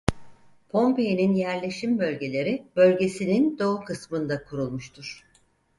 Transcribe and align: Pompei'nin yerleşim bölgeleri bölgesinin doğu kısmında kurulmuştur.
Pompei'nin 0.69 1.33
yerleşim 1.33 1.99
bölgeleri 1.99 2.63
bölgesinin 2.75 3.57
doğu 3.59 3.83
kısmında 3.85 4.43
kurulmuştur. 4.43 5.23